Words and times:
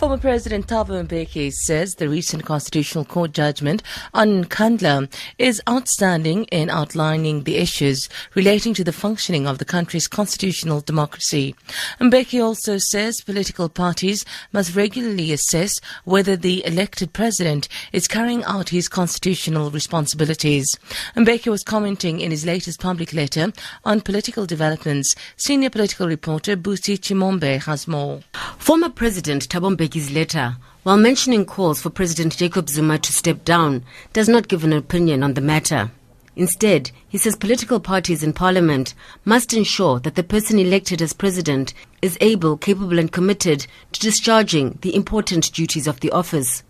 Former 0.00 0.16
President 0.16 0.66
Thabo 0.66 1.06
Mbeki 1.06 1.52
says 1.52 1.96
the 1.96 2.08
recent 2.08 2.46
Constitutional 2.46 3.04
Court 3.04 3.32
judgment 3.32 3.82
on 4.14 4.44
Nkandla 4.46 5.12
is 5.36 5.60
outstanding 5.68 6.44
in 6.44 6.70
outlining 6.70 7.42
the 7.42 7.58
issues 7.58 8.08
relating 8.34 8.72
to 8.72 8.82
the 8.82 8.94
functioning 8.94 9.46
of 9.46 9.58
the 9.58 9.66
country's 9.66 10.08
constitutional 10.08 10.80
democracy. 10.80 11.54
Mbeki 12.00 12.42
also 12.42 12.78
says 12.78 13.20
political 13.20 13.68
parties 13.68 14.24
must 14.54 14.74
regularly 14.74 15.32
assess 15.32 15.78
whether 16.04 16.34
the 16.34 16.64
elected 16.64 17.12
president 17.12 17.68
is 17.92 18.08
carrying 18.08 18.42
out 18.44 18.70
his 18.70 18.88
constitutional 18.88 19.70
responsibilities. 19.70 20.66
Mbeki 21.14 21.50
was 21.50 21.62
commenting 21.62 22.20
in 22.20 22.30
his 22.30 22.46
latest 22.46 22.80
public 22.80 23.12
letter 23.12 23.52
on 23.84 24.00
political 24.00 24.46
developments. 24.46 25.14
Senior 25.36 25.68
political 25.68 26.08
reporter 26.08 26.56
Busi 26.56 26.98
Chimombe 26.98 27.62
has 27.64 27.86
more. 27.86 28.20
Former 28.56 28.88
President 28.88 29.46
Thabo 29.46 29.76
Mbeki 29.76 29.89
his 29.94 30.10
letter, 30.10 30.56
while 30.82 30.96
mentioning 30.96 31.44
calls 31.44 31.80
for 31.80 31.90
President 31.90 32.36
Jacob 32.36 32.68
Zuma 32.68 32.98
to 32.98 33.12
step 33.12 33.44
down, 33.44 33.84
does 34.12 34.28
not 34.28 34.48
give 34.48 34.64
an 34.64 34.72
opinion 34.72 35.22
on 35.22 35.34
the 35.34 35.40
matter. 35.40 35.90
Instead, 36.36 36.90
he 37.08 37.18
says 37.18 37.36
political 37.36 37.80
parties 37.80 38.22
in 38.22 38.32
parliament 38.32 38.94
must 39.24 39.52
ensure 39.52 39.98
that 40.00 40.14
the 40.14 40.22
person 40.22 40.58
elected 40.58 41.02
as 41.02 41.12
president 41.12 41.74
is 42.00 42.16
able, 42.20 42.56
capable 42.56 42.98
and 42.98 43.12
committed 43.12 43.66
to 43.92 44.00
discharging 44.00 44.78
the 44.82 44.94
important 44.94 45.52
duties 45.52 45.86
of 45.86 46.00
the 46.00 46.10
office. 46.12 46.62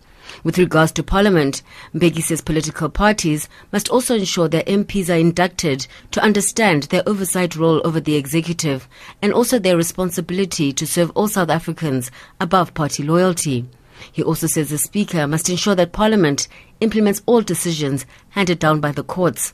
With 0.43 0.57
regards 0.57 0.91
to 0.93 1.03
Parliament, 1.03 1.61
Mbeki 1.93 2.21
says 2.21 2.41
political 2.41 2.89
parties 2.89 3.47
must 3.71 3.89
also 3.89 4.15
ensure 4.15 4.47
their 4.47 4.63
MPs 4.63 5.09
are 5.09 5.19
inducted 5.19 5.87
to 6.11 6.23
understand 6.23 6.83
their 6.83 7.03
oversight 7.07 7.55
role 7.55 7.81
over 7.85 7.99
the 7.99 8.15
executive 8.15 8.87
and 9.21 9.33
also 9.33 9.59
their 9.59 9.77
responsibility 9.77 10.71
to 10.73 10.87
serve 10.87 11.11
all 11.11 11.27
South 11.27 11.49
Africans 11.49 12.11
above 12.39 12.73
party 12.73 13.03
loyalty. 13.03 13.65
He 14.11 14.23
also 14.23 14.47
says 14.47 14.69
the 14.69 14.77
Speaker 14.77 15.27
must 15.27 15.49
ensure 15.49 15.75
that 15.75 15.91
Parliament 15.91 16.47
implements 16.79 17.21
all 17.25 17.41
decisions 17.41 18.05
handed 18.29 18.59
down 18.59 18.79
by 18.79 18.91
the 18.91 19.03
courts. 19.03 19.53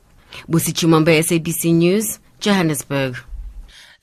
Busi 0.49 0.73
Chimombe, 0.73 1.19
SABC 1.19 1.73
News, 1.73 2.19
Johannesburg. 2.39 3.17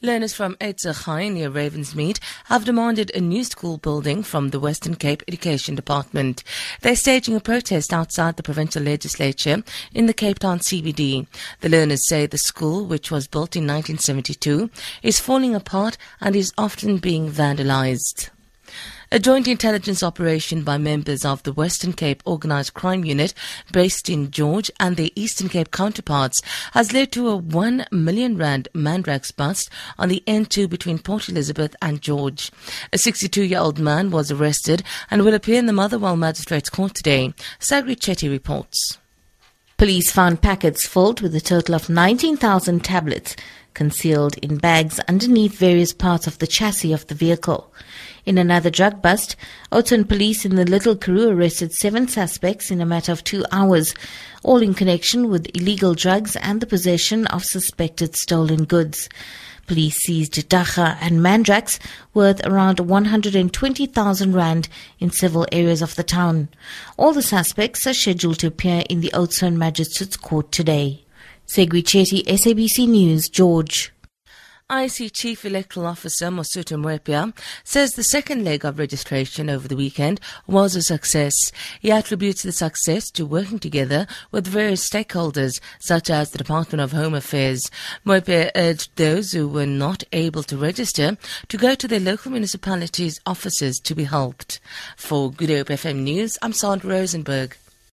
Learners 0.05 0.35
from 0.35 0.55
Uitsig 0.57 1.33
near 1.33 1.51
Ravensmead 1.51 2.19
have 2.45 2.67
demanded 2.67 3.11
a 3.15 3.23
new 3.23 3.43
school 3.43 3.79
building 3.79 4.23
from 4.23 4.51
the 4.51 4.61
Western 4.61 4.97
Cape 4.97 5.23
Education 5.27 5.75
Department. 5.75 6.45
They're 6.83 6.95
staging 6.95 7.37
a 7.37 7.41
protest 7.41 7.91
outside 7.91 8.37
the 8.37 8.43
provincial 8.43 8.83
legislature 8.83 9.65
in 9.95 10.05
the 10.05 10.13
Cape 10.13 10.41
Town 10.41 10.59
CBD. 10.59 11.27
The 11.63 11.71
learners 11.71 12.07
say 12.07 12.27
the 12.27 12.37
school, 12.37 12.85
which 12.85 13.11
was 13.11 13.27
built 13.27 13.57
in 13.57 13.63
1972, 13.63 14.69
is 15.03 15.21
falling 15.21 15.55
apart 15.55 15.97
and 16.21 16.37
is 16.37 16.53
often 16.59 16.99
being 16.99 17.31
vandalized. 17.31 18.29
A 19.13 19.19
joint 19.19 19.47
intelligence 19.47 20.03
operation 20.03 20.63
by 20.63 20.79
members 20.79 21.25
of 21.25 21.43
the 21.43 21.53
Western 21.53 21.93
Cape 21.93 22.23
Organised 22.27 22.75
Crime 22.75 23.05
Unit 23.05 23.35
based 23.71 24.09
in 24.09 24.31
George 24.31 24.71
and 24.81 24.97
their 24.97 25.11
Eastern 25.15 25.49
Cape 25.49 25.71
counterparts 25.71 26.41
has 26.73 26.93
led 26.93 27.13
to 27.13 27.29
a 27.29 27.37
1 27.37 27.87
million 27.93 28.37
rand 28.37 28.69
Mandrax 28.75 29.35
bust 29.35 29.69
on 29.99 30.09
the 30.09 30.23
N2 30.27 30.69
between 30.69 30.99
Port 30.99 31.29
Elizabeth 31.29 31.77
and 31.83 32.01
George. 32.01 32.51
A 32.93 32.97
62-year-old 32.97 33.79
man 33.79 34.11
was 34.11 34.31
arrested 34.31 34.83
and 35.11 35.23
will 35.23 35.35
appear 35.35 35.59
in 35.59 35.67
the 35.67 35.73
Motherwell 35.73 36.17
Magistrates 36.17 36.71
Court 36.71 36.95
today. 36.95 37.35
Sagri 37.61 37.97
Chetty 37.97 38.31
reports. 38.31 38.99
Police 39.77 40.13
found 40.13 40.41
packets 40.41 40.87
filled 40.87 41.21
with 41.21 41.35
a 41.35 41.41
total 41.41 41.75
of 41.75 41.91
19,000 41.91 42.85
tablets 42.85 43.37
concealed 43.75 44.39
in 44.39 44.57
bags 44.57 45.01
underneath 45.01 45.59
various 45.59 45.93
parts 45.93 46.27
of 46.27 46.39
the 46.39 46.47
chassis 46.47 46.93
of 46.93 47.07
the 47.09 47.15
vehicle. 47.15 47.73
In 48.25 48.39
another 48.39 48.71
drug 48.71 49.03
bust, 49.03 49.37
Oudtshoorn 49.71 50.09
police 50.09 50.47
in 50.47 50.55
the 50.55 50.65
Little 50.65 50.97
Karoo 50.97 51.29
arrested 51.29 51.73
seven 51.75 52.09
suspects 52.09 52.71
in 52.71 52.81
a 52.81 52.87
matter 52.87 53.13
of 53.13 53.23
two 53.23 53.45
hours, 53.53 53.95
all 54.43 54.63
in 54.63 54.73
connection 54.73 55.29
with 55.29 55.55
illegal 55.55 55.95
drugs 55.95 56.35
and 56.37 56.61
the 56.61 56.67
possession 56.67 57.27
of 57.27 57.45
suspected 57.45 58.17
stolen 58.17 58.65
goods. 58.65 59.11
Police 59.67 59.97
seized 59.97 60.49
dagga 60.49 60.97
and 61.01 61.21
mandrax 61.21 61.79
worth 62.13 62.45
around 62.47 62.81
120,000 62.81 64.33
rand 64.33 64.69
in 64.99 65.11
several 65.11 65.47
areas 65.53 65.83
of 65.83 65.95
the 65.97 66.03
town. 66.03 66.49
All 66.97 67.13
the 67.13 67.23
suspects 67.23 67.87
are 67.87 67.95
scheduled 67.95 68.39
to 68.41 68.47
appear 68.47 68.85
in 68.89 69.01
the 69.01 69.11
Oudtshoorn 69.15 69.57
Magistrates 69.57 70.17
Court 70.17 70.53
today. 70.53 71.04
Chetty, 71.47 72.25
SABC 72.25 72.89
News, 72.89 73.29
George. 73.29 73.93
IEC 74.71 75.13
Chief 75.13 75.45
Electoral 75.45 75.87
Officer 75.87 76.29
Mosotho 76.29 76.81
Moepya 76.81 77.37
says 77.65 77.93
the 77.93 78.03
second 78.03 78.45
leg 78.45 78.65
of 78.65 78.79
registration 78.79 79.51
over 79.51 79.69
the 79.69 79.77
weekend 79.77 80.21
was 80.47 80.75
a 80.75 80.81
success. 80.81 81.35
He 81.81 81.93
attributes 81.93 82.43
the 82.43 82.51
success 82.51 83.11
to 83.11 83.27
working 83.27 83.59
together 83.59 84.07
with 84.33 84.47
various 84.47 84.89
stakeholders, 84.89 85.61
such 85.81 86.09
as 86.09 86.31
the 86.31 86.39
Department 86.39 86.81
of 86.81 86.93
Home 86.93 87.15
Affairs. 87.15 87.71
Moepya 88.07 88.51
urged 88.57 88.97
those 88.97 89.33
who 89.33 89.47
were 89.47 89.67
not 89.67 90.03
able 90.13 90.43
to 90.45 90.57
register 90.57 91.19
to 91.49 91.57
go 91.59 91.75
to 91.75 91.87
their 91.87 92.01
local 92.01 92.33
municipalities' 92.33 93.21
offices 93.27 93.79
to 93.81 93.95
be 93.95 94.05
helped. 94.05 94.61
For 94.97 95.31
Good 95.31 95.51
Hope 95.51 95.69
FM 95.69 95.97
News, 96.05 96.39
I'm 96.41 96.55
Sandra 96.55 96.91
Rosenberg. 96.91 97.59